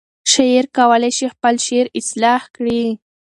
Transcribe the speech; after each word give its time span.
شاعر 0.31 0.65
کولی 0.77 1.11
شي 1.17 1.25
خپل 1.33 1.55
شعر 1.65 1.85
اصلاح 1.99 2.41
کړي. 2.55 2.83